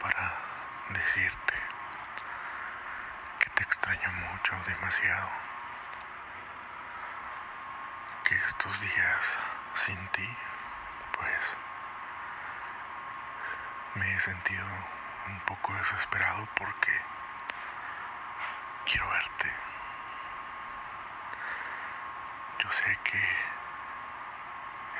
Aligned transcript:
para 0.00 0.34
decirte 0.90 1.54
que 3.38 3.50
te 3.50 3.62
extraño 3.62 4.12
mucho, 4.12 4.54
demasiado. 4.66 5.30
Que 8.24 8.34
estos 8.34 8.80
días 8.80 9.38
sin 9.86 10.08
ti, 10.08 10.36
pues, 11.16 11.40
me 13.94 14.14
he 14.14 14.20
sentido 14.20 14.66
un 15.28 15.40
poco 15.40 15.74
desesperado 15.74 16.46
porque 16.56 17.00
quiero 18.84 19.08
verte. 19.08 19.50
Yo 22.58 22.70
sé 22.72 22.98
que 23.04 23.36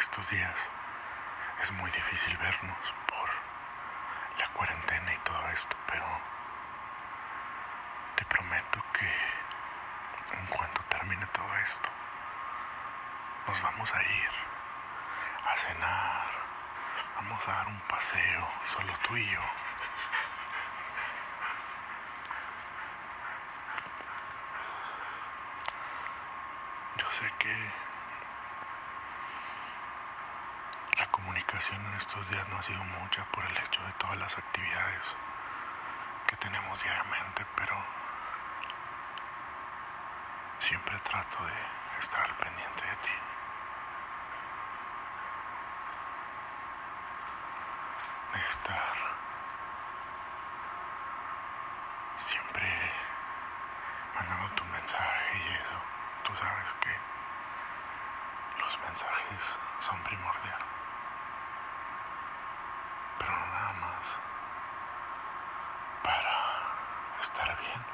estos 0.00 0.30
días 0.30 0.56
es 1.62 1.70
muy 1.72 1.90
difícil 1.90 2.36
vernos 2.38 2.94
cuarentena 4.54 5.14
y 5.14 5.18
todo 5.18 5.48
esto, 5.50 5.76
pero 5.86 6.04
te 8.16 8.24
prometo 8.26 8.82
que 8.92 9.10
en 10.36 10.46
cuanto 10.46 10.82
termine 10.84 11.26
todo 11.26 11.56
esto, 11.56 11.88
nos 13.46 13.62
vamos 13.62 13.92
a 13.92 14.02
ir 14.02 14.30
a 15.46 15.56
cenar, 15.58 16.26
vamos 17.16 17.48
a 17.48 17.52
dar 17.52 17.66
un 17.66 17.80
paseo, 17.80 18.48
solo 18.68 18.92
tú 19.08 19.16
y. 19.16 19.30
Yo 26.96 27.10
sé 27.18 27.32
que 27.38 27.72
la 30.98 31.06
en 31.68 31.94
estos 31.94 32.26
días 32.30 32.48
no 32.48 32.56
ha 32.56 32.62
sido 32.62 32.82
mucha 32.82 33.22
por 33.32 33.44
el 33.44 33.56
hecho 33.58 33.82
de 33.82 33.92
todas 33.94 34.16
las 34.16 34.36
actividades 34.38 35.14
que 36.26 36.36
tenemos 36.36 36.82
diariamente, 36.82 37.44
pero 37.54 37.76
siempre 40.60 40.98
trato 41.00 41.44
de 41.44 41.52
estar 42.00 42.22
al 42.22 42.34
pendiente 42.36 42.82
de 42.82 42.96
ti. 42.96 43.10
De 48.32 48.48
estar 48.48 48.96
siempre 52.20 52.92
mandando 54.14 54.48
tu 54.54 54.64
mensaje 54.64 55.36
y 55.36 55.52
eso. 55.52 55.82
Tú 56.24 56.36
sabes 56.36 56.72
que 56.80 56.96
los 58.60 58.78
mensajes 58.80 59.42
son 59.80 60.02
primordiales. 60.04 60.66
Pero 63.18 63.32
no 63.32 63.46
nada 63.46 63.72
más 63.74 63.89
para 66.02 67.20
estar 67.22 67.58
bien, 67.60 67.84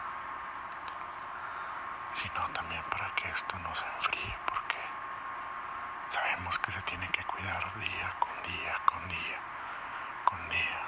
sino 2.23 2.49
también 2.51 2.83
para 2.91 3.09
que 3.15 3.29
esto 3.31 3.59
no 3.59 3.75
se 3.75 3.85
enfríe, 3.99 4.37
porque 4.47 4.79
sabemos 6.11 6.59
que 6.61 6.73
se 6.73 6.83
tiene 6.83 7.09
que 7.11 7.25
cuidar 7.25 7.63
día 7.79 8.15
con 8.19 8.43
día, 8.43 8.81
con 8.87 9.09
día, 9.09 9.39
con 10.25 10.49
día. 10.49 10.81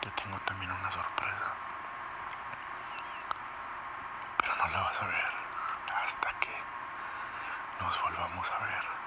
Te 0.00 0.10
tengo 0.22 0.38
también 0.40 0.70
una 0.72 0.90
sorpresa, 0.90 1.52
pero 4.38 4.56
no 4.56 4.66
la 4.68 4.80
vas 4.82 5.02
a 5.02 5.06
ver 5.06 5.32
hasta 6.04 6.32
que 6.40 6.56
nos 7.80 8.00
volvamos 8.02 8.50
a 8.50 8.58
ver. 8.64 9.01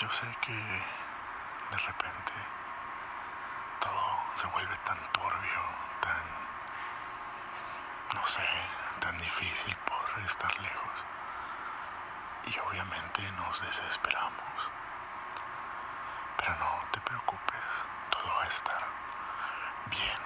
Yo 0.00 0.08
sé 0.12 0.26
que 0.40 0.52
de 0.52 1.76
repente 1.76 2.32
todo 3.80 4.24
se 4.36 4.46
vuelve 4.46 4.74
tan 4.86 4.96
turbio, 5.12 5.60
tan, 6.00 6.24
no 8.14 8.26
sé, 8.28 8.48
tan 9.00 9.18
difícil 9.18 9.76
por 9.84 10.24
estar 10.24 10.58
lejos. 10.58 11.04
Y 12.46 12.58
obviamente 12.60 13.30
nos 13.32 13.60
desesperamos. 13.60 14.70
Pero 16.38 16.54
no 16.56 16.82
te 16.92 17.00
preocupes, 17.00 17.64
todo 18.08 18.34
va 18.36 18.44
a 18.44 18.48
estar 18.48 18.82
bien. 19.90 20.20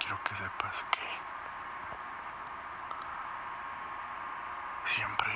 Quiero 0.00 0.20
que 0.24 0.34
sepas 0.34 0.84
que 0.90 1.37
siempre 4.98 5.30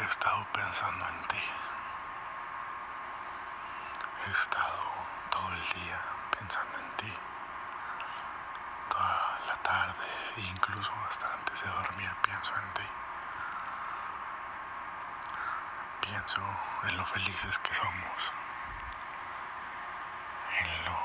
he 0.00 0.04
estado 0.10 0.44
pensando 0.52 1.06
en 1.06 1.28
ti. 1.28 1.44
He 4.26 4.30
estado 4.42 4.82
todo 5.30 5.52
el 5.52 5.62
día 5.74 6.00
pensando 6.36 6.78
en 6.78 6.96
ti. 6.96 7.12
Toda 8.90 9.38
la 9.46 9.56
tarde 9.62 10.08
incluso 10.36 10.90
hasta 11.08 11.32
antes 11.32 11.62
de 11.62 11.68
dormir 11.70 12.10
pienso 12.22 12.52
en 12.56 12.74
ti. 12.74 12.88
Pienso 16.00 16.42
en 16.88 16.96
lo 16.96 17.06
felices 17.06 17.58
que 17.58 17.74
somos. 17.74 18.32
En 20.58 20.84
lo 20.86 20.98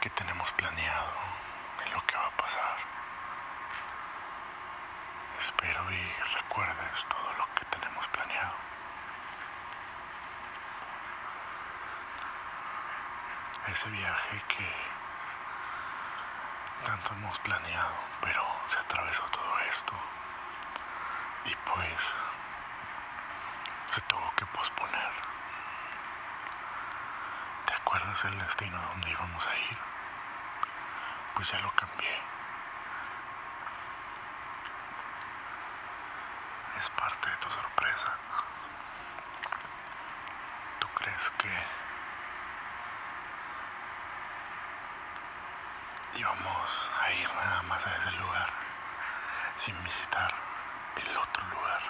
que 0.00 0.10
tenemos 0.10 0.52
planeado. 0.52 1.12
En 1.84 1.92
lo 1.92 2.06
que 2.06 2.14
va 2.14 2.26
a 2.26 2.36
pasar. 2.36 3.05
Y 5.68 6.36
recuerdes 6.36 7.06
todo 7.08 7.32
lo 7.38 7.54
que 7.56 7.64
tenemos 7.64 8.06
planeado. 8.08 8.54
Ese 13.66 13.88
viaje 13.90 14.42
que 14.46 14.72
tanto 16.84 17.14
hemos 17.14 17.36
planeado, 17.40 17.94
pero 18.20 18.46
se 18.68 18.78
atravesó 18.78 19.22
todo 19.32 19.58
esto. 19.68 19.92
Y 21.46 21.54
pues 21.56 22.14
se 23.92 24.00
tuvo 24.02 24.32
que 24.36 24.46
posponer. 24.46 25.12
¿Te 27.66 27.74
acuerdas 27.74 28.24
el 28.24 28.38
destino 28.38 28.78
a 28.78 28.86
donde 28.86 29.10
íbamos 29.10 29.44
a 29.44 29.56
ir? 29.56 29.78
Pues 31.34 31.50
ya 31.50 31.58
lo 31.58 31.72
cambié. 31.72 32.35
Es 36.78 36.90
parte 36.90 37.30
de 37.30 37.36
tu 37.36 37.50
sorpresa. 37.50 38.14
¿Tú 40.78 40.88
crees 40.94 41.30
que 41.38 41.52
íbamos 46.18 46.90
a 47.02 47.12
ir 47.12 47.28
nada 47.34 47.62
más 47.62 47.86
a 47.86 47.96
ese 47.96 48.10
lugar 48.12 48.50
sin 49.58 49.84
visitar 49.84 50.34
el 50.96 51.16
otro 51.16 51.44
lugar 51.46 51.82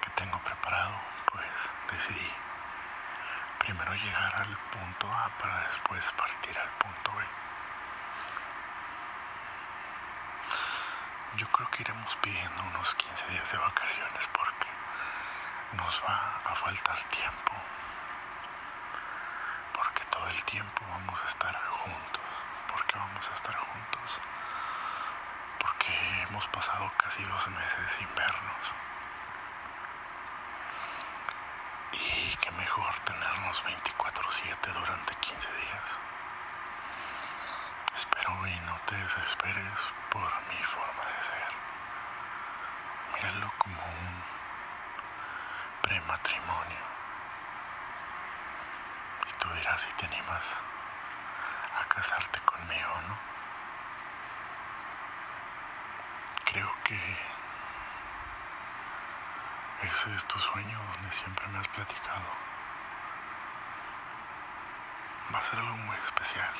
que 0.00 0.10
tengo 0.10 0.38
preparado? 0.40 0.94
Pues 1.32 1.46
decidí 1.92 2.32
primero 3.58 3.94
llegar 3.94 4.34
al 4.36 4.56
punto 4.70 5.12
A 5.12 5.28
para 5.40 5.68
después 5.68 6.04
partir 6.12 6.56
al 6.58 6.68
punto 6.78 7.12
B. 7.16 7.24
Yo 11.36 11.46
creo 11.52 11.70
que 11.70 11.82
iremos 11.82 12.16
pidiendo 12.22 12.62
unos 12.62 12.94
15 12.94 13.26
días 13.26 13.52
de 13.52 13.58
vacaciones 13.58 14.26
porque 14.32 14.68
nos 15.76 16.02
va 16.02 16.40
a 16.46 16.54
faltar 16.54 16.98
tiempo. 17.10 17.52
Porque 19.74 20.02
todo 20.06 20.26
el 20.28 20.42
tiempo 20.44 20.80
vamos 20.88 21.20
a 21.22 21.28
estar 21.28 21.54
juntos. 21.54 22.22
Porque 22.72 22.96
vamos 22.96 23.28
a 23.28 23.34
estar 23.34 23.54
juntos. 23.54 24.18
Porque 25.60 26.22
hemos 26.22 26.46
pasado 26.48 26.90
casi 27.04 27.22
dos 27.24 27.48
meses 27.48 27.92
sin 27.98 28.08
vernos. 28.14 28.64
Y 31.92 32.36
qué 32.36 32.50
mejor 32.52 32.98
tenernos 33.00 33.62
24/7 33.62 34.72
durante 34.72 35.14
15 35.16 35.52
días. 35.52 35.88
Espero 37.94 38.46
y 38.46 38.60
no 38.60 38.80
te 38.86 38.96
desesperes 38.96 40.05
por 40.16 40.32
mi 40.48 40.62
forma 40.64 41.04
de 41.04 41.22
ser. 41.28 41.52
Míralo 43.14 43.52
como 43.58 43.82
un 43.82 44.22
prematrimonio. 45.82 46.84
Y 49.28 49.32
tú 49.38 49.52
dirás 49.52 49.82
si 49.82 49.92
te 49.98 50.06
animas 50.06 50.44
a 51.80 51.84
casarte 51.88 52.40
conmigo, 52.40 52.92
¿no? 53.08 53.18
Creo 56.46 56.72
que 56.84 56.98
ese 59.82 60.14
es 60.14 60.24
tu 60.24 60.38
sueño 60.38 60.78
donde 60.92 61.12
siempre 61.14 61.46
me 61.48 61.58
has 61.58 61.68
platicado. 61.68 62.30
Va 65.34 65.38
a 65.40 65.44
ser 65.44 65.58
algo 65.58 65.76
muy 65.76 65.96
especial. 66.06 66.54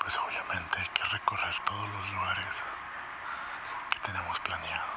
Pues 0.00 0.16
obviamente 0.18 0.78
hay 0.80 0.88
que 0.88 1.04
recorrer 1.04 1.58
todos 1.64 1.88
los 1.88 2.10
lugares 2.10 2.56
que 3.90 3.98
tenemos 4.00 4.38
planeado. 4.40 4.92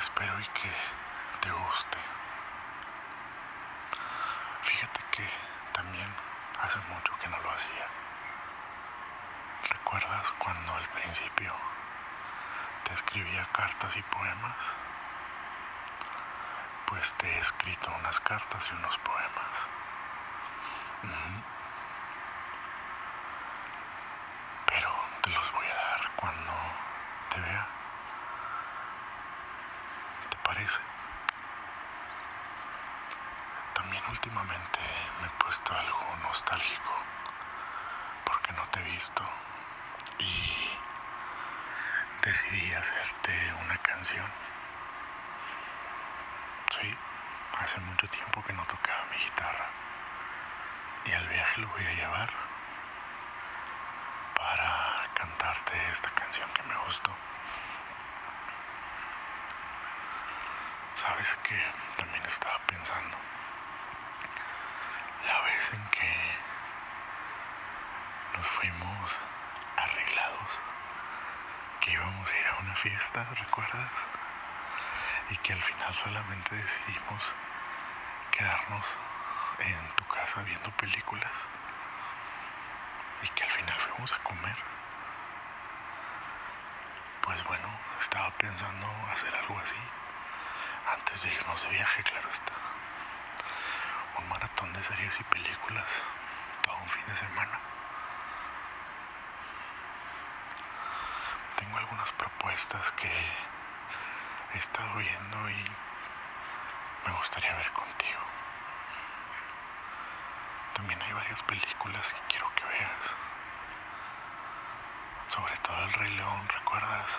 Espero 0.00 0.40
y 0.40 0.46
que 0.48 0.72
te 1.40 1.50
guste. 1.50 1.98
Fíjate 4.62 5.00
que 5.10 5.28
también 5.72 6.14
hace 6.60 6.78
mucho 6.90 7.12
que 7.20 7.28
no 7.28 7.38
lo 7.38 7.50
hacía. 7.50 7.86
¿Recuerdas 9.70 10.30
cuando 10.38 10.74
al 10.74 10.88
principio 10.90 11.54
te 12.84 12.94
escribía 12.94 13.48
cartas 13.52 13.96
y 13.96 14.02
poemas? 14.02 14.56
Pues 16.86 17.12
te 17.14 17.26
he 17.26 17.40
escrito 17.40 17.90
unas 17.98 18.20
cartas 18.20 18.64
y 18.70 18.74
unos 18.74 18.96
poemas. 18.98 19.87
Pero 24.66 24.90
te 25.22 25.30
los 25.30 25.52
voy 25.52 25.66
a 25.66 25.74
dar 25.74 26.10
cuando 26.16 26.52
te 27.30 27.40
vea. 27.40 27.66
¿Te 30.30 30.36
parece? 30.38 30.78
También 33.74 34.02
últimamente 34.08 34.80
me 35.20 35.28
he 35.28 35.30
puesto 35.44 35.72
algo 35.74 36.16
nostálgico 36.22 36.92
porque 38.24 38.52
no 38.54 38.66
te 38.68 38.80
he 38.80 38.84
visto 38.84 39.24
y 40.18 40.70
decidí 42.22 42.72
hacerte 42.72 43.54
una 43.62 43.78
canción. 43.78 44.26
Sí, 46.80 46.94
hace 47.60 47.80
mucho 47.80 48.08
tiempo 48.08 48.42
que 48.42 48.52
no 48.52 48.64
tocaba 48.64 49.04
mi 49.12 49.16
guitarra 49.18 49.87
y 51.04 51.12
al 51.12 51.28
viaje 51.28 51.60
lo 51.60 51.68
voy 51.68 51.86
a 51.86 51.92
llevar 51.92 52.30
para 54.36 55.08
cantarte 55.14 55.72
esta 55.92 56.10
canción 56.10 56.48
que 56.52 56.62
me 56.62 56.76
gustó. 56.84 57.10
Sabes 60.96 61.28
que 61.44 61.60
también 61.96 62.24
estaba 62.26 62.58
pensando 62.66 63.16
la 65.26 65.40
vez 65.42 65.72
en 65.72 65.84
que 65.90 66.36
nos 68.36 68.46
fuimos 68.46 69.16
arreglados, 69.76 70.50
que 71.80 71.92
íbamos 71.92 72.30
a 72.30 72.36
ir 72.36 72.46
a 72.46 72.58
una 72.60 72.74
fiesta, 72.76 73.26
¿recuerdas? 73.34 73.90
Y 75.30 75.36
que 75.38 75.52
al 75.52 75.62
final 75.62 75.94
solamente 75.94 76.54
decidimos 76.56 77.34
quedarnos 78.32 78.86
en 79.58 79.94
tu 79.96 80.04
casa 80.06 80.42
viendo 80.42 80.70
películas 80.72 81.32
y 83.22 83.28
que 83.28 83.44
al 83.44 83.50
final 83.50 83.80
fuimos 83.80 84.12
a 84.12 84.18
comer. 84.22 84.56
Pues 87.22 87.44
bueno, 87.44 87.68
estaba 88.00 88.30
pensando 88.38 88.86
hacer 89.12 89.34
algo 89.34 89.58
así 89.58 89.76
antes 90.92 91.22
de 91.22 91.32
irnos 91.34 91.62
de 91.62 91.68
viaje, 91.70 92.02
claro 92.02 92.28
está. 92.32 92.52
Un 94.18 94.28
maratón 94.28 94.72
de 94.72 94.82
series 94.82 95.18
y 95.20 95.24
películas 95.24 95.90
todo 96.62 96.76
un 96.76 96.88
fin 96.88 97.04
de 97.06 97.16
semana. 97.16 97.58
Tengo 101.56 101.76
algunas 101.78 102.10
propuestas 102.12 102.90
que 102.92 103.10
he 104.54 104.58
estado 104.58 104.96
viendo 104.96 105.50
y 105.50 105.64
me 107.06 107.12
gustaría 107.12 107.54
ver 107.54 107.70
contigo. 107.72 108.20
También 110.78 111.02
hay 111.02 111.12
varias 111.12 111.42
películas 111.42 112.06
que 112.12 112.20
quiero 112.28 112.48
que 112.54 112.64
veas. 112.64 113.04
Sobre 115.26 115.56
todo 115.56 115.76
El 115.82 115.92
Rey 115.92 116.14
León, 116.14 116.48
¿recuerdas? 116.48 117.10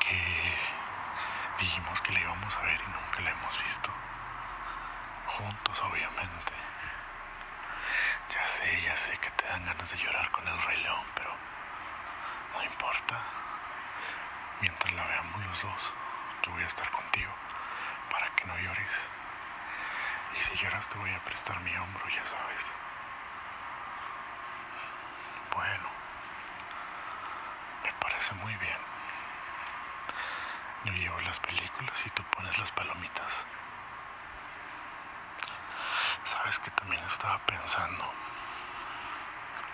Que 0.00 0.56
dijimos 1.58 2.00
que 2.00 2.12
la 2.12 2.20
íbamos 2.20 2.56
a 2.56 2.60
ver 2.62 2.80
y 2.80 2.90
nunca 2.90 3.20
la 3.20 3.30
hemos 3.32 3.64
visto. 3.64 3.90
Juntos, 5.26 5.78
obviamente. 5.82 6.52
Ya 8.32 8.48
sé, 8.48 8.80
ya 8.80 8.96
sé 8.96 9.18
que 9.18 9.30
te 9.32 9.44
dan 9.44 9.66
ganas 9.66 9.90
de 9.90 9.98
llorar 9.98 10.30
con 10.30 10.48
El 10.48 10.62
Rey 10.62 10.82
León, 10.82 11.04
pero 11.14 11.36
no 12.54 12.64
importa. 12.64 13.20
Mientras 14.62 14.94
la 14.94 15.04
veamos 15.04 15.44
los 15.44 15.62
dos, 15.62 15.94
yo 16.46 16.50
voy 16.52 16.62
a 16.62 16.66
estar 16.66 16.90
contigo 16.90 17.32
para 18.10 18.30
que 18.36 18.46
no 18.46 18.56
llores. 18.56 19.17
Si 20.48 20.56
lloras 20.56 20.88
te 20.88 20.96
voy 20.96 21.10
a 21.12 21.24
prestar 21.24 21.60
mi 21.60 21.76
hombro, 21.76 22.08
ya 22.08 22.24
sabes. 22.24 22.64
Bueno, 25.54 25.88
me 27.84 27.92
parece 28.00 28.34
muy 28.34 28.54
bien. 28.56 28.78
Yo 30.84 30.92
llevo 30.92 31.20
las 31.20 31.38
películas 31.40 32.06
y 32.06 32.10
tú 32.10 32.22
pones 32.34 32.58
las 32.58 32.72
palomitas. 32.72 33.32
Sabes 36.24 36.58
que 36.60 36.70
también 36.70 37.04
estaba 37.04 37.38
pensando 37.40 38.14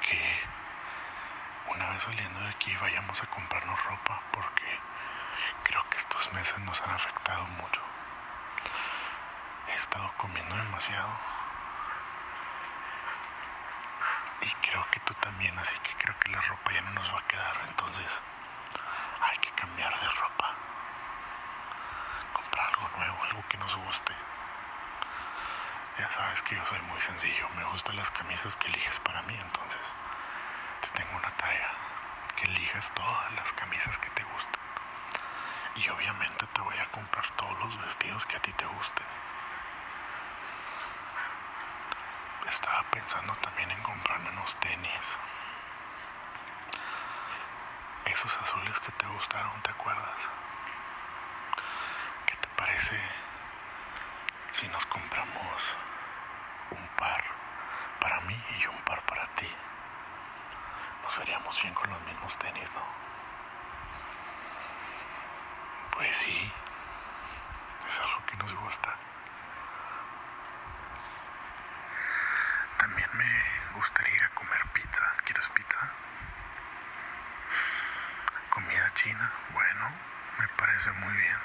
que 0.09 0.41
una 1.69 1.91
vez 1.91 2.03
saliendo 2.03 2.41
de 2.41 2.49
aquí 2.49 2.75
vayamos 2.77 3.23
a 3.23 3.27
comprarnos 3.27 3.85
ropa 3.85 4.23
porque 4.32 4.81
creo 5.62 5.88
que 5.91 5.99
estos 5.99 6.32
meses 6.32 6.59
nos 6.61 6.81
han 6.82 6.91
afectado 6.91 7.47
mucho. 7.47 7.94
He 9.75 9.76
estado 9.79 10.09
comiendo 10.19 10.55
demasiado. 10.56 11.11
Y 14.41 14.50
creo 14.67 14.87
que 14.91 15.00
tú 15.00 15.15
también, 15.15 15.59
así 15.59 15.76
que 15.81 15.94
creo 15.97 16.17
que 16.21 16.31
la 16.31 16.41
ropa 16.43 16.73
ya 16.73 16.81
no 16.82 16.91
nos 16.93 17.12
va 17.12 17.19
a 17.19 17.26
quedar. 17.26 17.56
Entonces 17.69 18.11
hay 19.21 19.38
que 19.38 19.50
cambiar 19.50 19.99
de 19.99 20.09
ropa. 20.09 20.55
Comprar 22.35 22.69
algo 22.69 22.88
nuevo, 22.97 23.25
algo 23.25 23.44
que 23.49 23.56
nos 23.59 23.75
guste. 23.76 24.15
Ya 25.98 26.10
sabes 26.13 26.43
que 26.43 26.55
yo 26.55 26.65
soy 26.67 26.81
muy 26.82 27.01
sencillo. 27.03 27.48
Me 27.56 27.65
gustan 27.65 27.96
las 27.96 28.10
camisas 28.10 28.55
que 28.56 28.69
eliges 28.69 28.98
para 29.01 29.22
mí. 29.22 29.34
Entonces 29.34 29.87
te 30.82 30.89
tengo 30.91 31.17
una 31.17 31.31
tarea. 31.37 31.70
Que 32.37 32.44
elijas 32.44 32.93
todas 32.94 33.32
las 33.32 33.53
camisas 33.55 33.98
que 33.98 34.10
te 34.10 34.22
gusten. 34.25 34.60
Y 35.77 35.89
obviamente 35.89 36.46
te 36.46 36.60
voy 36.60 36.79
a 36.79 36.87
comprar 36.93 37.29
todos 37.37 37.58
los 37.58 37.81
vestidos 37.81 38.25
que 38.27 38.37
a 38.37 38.41
ti 38.41 38.53
te 38.53 38.67
gusten. 38.67 39.06
Pensando 42.91 43.34
también 43.36 43.70
en 43.70 43.82
comprarme 43.82 44.31
unos 44.31 44.55
tenis. 44.60 45.17
Esos 48.06 48.36
azules 48.43 48.79
que 48.81 48.93
te 48.93 49.06
gustaron, 49.06 49.62
¿te 49.62 49.70
acuerdas? 49.70 50.20
¿Qué 52.26 52.36
te 52.36 52.48
parece 52.56 53.00
si 54.53 54.69
nos 54.69 54.84
compramos 54.86 55.62
un 56.70 56.86
par 56.96 57.24
para 58.00 58.20
mí 58.22 58.41
y 58.60 58.67
un 58.67 58.79
par 58.82 59.00
para 59.06 59.26
ti? 59.36 59.48
Nos 61.03 61.19
veríamos 61.19 61.60
bien 61.62 61.74
con 61.74 61.91
los 61.91 62.00
mismos 62.03 62.38
tenis, 62.38 62.70
¿no? 62.72 62.84
Pues 65.93 66.17
sí, 66.19 66.53
es 67.91 67.98
algo 68.00 68.26
que 68.26 68.36
nos 68.36 68.55
gusta. 68.55 68.94
También 72.79 73.08
me 73.14 73.70
gustaría 73.74 74.14
ir 74.14 74.24
a 74.24 74.31
comer 74.31 74.67
pizza. 74.72 75.05
¿Quieres 75.24 75.48
pizza? 75.48 75.93
Bueno, 79.06 79.91
me 80.39 80.49
parece 80.56 80.91
muy 80.93 81.13
bien. 81.13 81.37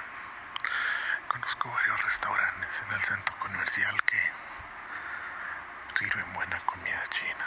Conozco 1.27 1.69
varios 1.69 2.03
restaurantes 2.03 2.81
en 2.87 2.93
el 2.93 3.01
centro 3.01 3.35
comercial 3.39 4.01
que 4.03 4.31
sirven 5.95 6.33
buena 6.35 6.57
comida 6.61 7.03
china. 7.09 7.45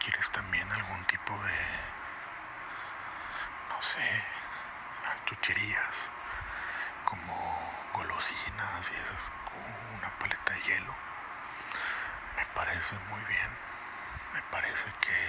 ¿Quieres 0.00 0.28
también 0.32 0.72
algún 0.72 1.04
tipo 1.04 1.32
de, 1.34 1.58
no 3.68 3.80
sé, 3.80 4.24
chucherías 5.26 6.10
como 7.04 7.88
golosinas 7.92 8.90
y 8.90 8.94
esas, 8.96 9.32
como 9.44 9.98
una 9.98 10.10
paleta 10.18 10.52
de 10.52 10.62
hielo? 10.62 10.96
Me 12.36 12.44
parece 12.56 12.98
muy 13.08 13.20
bien. 13.26 13.50
Me 14.34 14.42
parece 14.50 14.92
que 15.00 15.21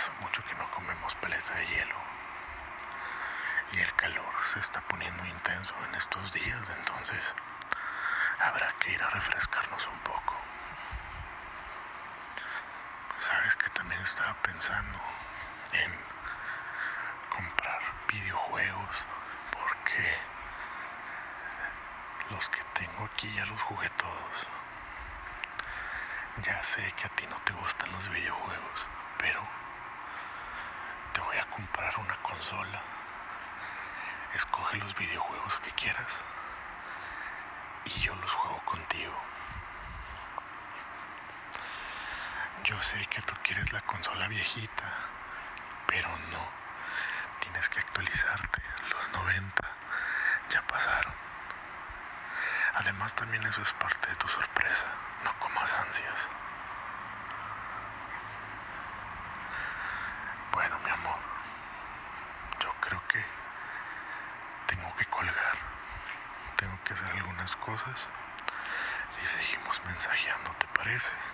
hace 0.00 0.10
mucho 0.22 0.42
que 0.44 0.54
no 0.54 0.70
comemos 0.70 1.14
paleta 1.16 1.54
de 1.56 1.66
hielo. 1.66 1.96
Y 3.72 3.80
el 3.80 3.94
calor 3.96 4.32
se 4.54 4.60
está 4.60 4.80
poniendo 4.88 5.22
intenso 5.26 5.74
en 5.88 5.94
estos 5.94 6.32
días, 6.32 6.68
entonces 6.78 7.22
habrá 8.38 8.72
que 8.80 8.92
ir 8.92 9.02
a 9.02 9.10
refrescarnos 9.10 9.86
un 9.86 9.98
poco. 10.00 10.36
Sabes 13.28 13.54
que 13.56 13.68
también 13.70 14.00
estaba 14.00 14.32
pensando 14.42 14.98
en 15.72 15.92
comprar 17.28 17.82
videojuegos 18.08 19.04
porque 19.52 20.18
los 22.30 22.48
que 22.48 22.62
tengo 22.72 23.04
aquí 23.04 23.30
ya 23.34 23.44
los 23.44 23.60
jugué 23.60 23.90
todos. 23.90 24.48
Ya 26.38 26.64
sé 26.64 26.90
que 26.92 27.04
a 27.06 27.10
ti 27.10 27.26
no 27.26 27.36
te 27.44 27.52
gustan 27.52 27.92
los 27.92 28.08
videojuegos, 28.08 28.86
pero 29.18 29.60
te 31.12 31.20
voy 31.20 31.36
a 31.36 31.46
comprar 31.46 31.96
una 31.98 32.16
consola. 32.22 32.82
Escoge 34.34 34.76
los 34.78 34.94
videojuegos 34.96 35.58
que 35.60 35.70
quieras 35.72 36.12
y 37.84 38.00
yo 38.00 38.14
los 38.14 38.30
juego 38.32 38.58
contigo. 38.64 39.18
Yo 42.64 42.80
sé 42.82 43.06
que 43.06 43.22
tú 43.22 43.34
quieres 43.42 43.72
la 43.72 43.80
consola 43.82 44.28
viejita, 44.28 44.92
pero 45.86 46.08
no. 46.30 46.48
Tienes 47.40 47.68
que 47.68 47.80
actualizarte. 47.80 48.62
Los 48.90 49.08
90 49.12 49.62
ya 50.50 50.62
pasaron. 50.66 51.14
Además 52.74 53.14
también 53.14 53.44
eso 53.44 53.62
es 53.62 53.72
parte 53.74 54.08
de 54.08 54.16
tu 54.16 54.28
sorpresa. 54.28 54.86
No 55.24 55.38
comas 55.38 55.72
ansias. 55.72 56.28
Bueno, 60.52 60.78
mi 60.80 60.90
amor. 60.90 61.18
Yo 62.60 62.72
creo 62.80 63.02
que 63.08 63.24
tengo 64.66 64.94
que 64.96 65.06
colgar. 65.06 65.58
Tengo 66.56 66.78
hacer 66.94 67.10
algunas 67.10 67.54
cosas. 67.56 67.98
Y 69.22 69.26
seguimos 69.26 69.84
mensajeando, 69.84 70.50
¿te 70.58 70.66
parece? 70.68 71.29